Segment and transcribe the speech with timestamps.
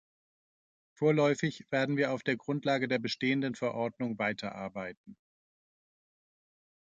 [0.97, 5.15] Vorläufig werden wir auf der Grundlage der bestehenden Verordnung weiterarbeiten.